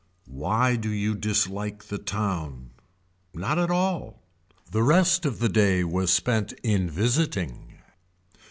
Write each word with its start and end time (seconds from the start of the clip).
Why 0.25 0.77
do 0.77 0.89
you 0.89 1.13
dislike 1.13 1.83
the 1.83 1.99
town. 1.99 2.71
Not 3.35 3.59
at 3.59 3.69
all. 3.69 4.23
The 4.71 4.81
rest 4.81 5.27
of 5.27 5.37
the 5.37 5.47
day 5.49 5.83
was 5.83 6.09
spent 6.11 6.53
in 6.63 6.89
visiting. 6.89 7.75